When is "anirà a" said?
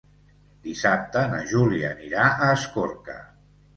1.97-2.49